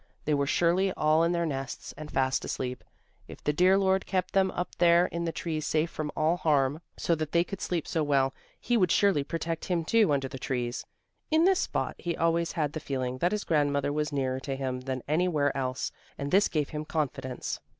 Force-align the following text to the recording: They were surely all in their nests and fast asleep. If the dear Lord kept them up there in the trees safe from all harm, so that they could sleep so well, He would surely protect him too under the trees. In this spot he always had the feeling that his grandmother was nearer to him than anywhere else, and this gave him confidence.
They 0.25 0.33
were 0.33 0.47
surely 0.47 0.91
all 0.93 1.23
in 1.23 1.31
their 1.31 1.45
nests 1.45 1.93
and 1.95 2.09
fast 2.09 2.43
asleep. 2.43 2.83
If 3.27 3.43
the 3.43 3.53
dear 3.53 3.77
Lord 3.77 4.07
kept 4.07 4.33
them 4.33 4.49
up 4.49 4.73
there 4.79 5.05
in 5.05 5.25
the 5.25 5.31
trees 5.31 5.63
safe 5.67 5.91
from 5.91 6.11
all 6.17 6.37
harm, 6.37 6.81
so 6.97 7.13
that 7.13 7.31
they 7.33 7.43
could 7.43 7.61
sleep 7.61 7.87
so 7.87 8.01
well, 8.01 8.33
He 8.59 8.77
would 8.77 8.91
surely 8.91 9.23
protect 9.23 9.65
him 9.65 9.85
too 9.85 10.11
under 10.11 10.27
the 10.27 10.39
trees. 10.39 10.87
In 11.29 11.45
this 11.45 11.59
spot 11.59 11.93
he 11.99 12.17
always 12.17 12.53
had 12.53 12.73
the 12.73 12.79
feeling 12.79 13.19
that 13.19 13.31
his 13.31 13.43
grandmother 13.43 13.93
was 13.93 14.11
nearer 14.11 14.39
to 14.39 14.55
him 14.55 14.79
than 14.79 15.03
anywhere 15.07 15.55
else, 15.55 15.91
and 16.17 16.31
this 16.31 16.47
gave 16.47 16.69
him 16.69 16.83
confidence. 16.83 17.59